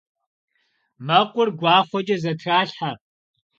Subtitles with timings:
[1.05, 2.91] Мэкъур гуахъуэкӏэ зэтралъхьэ.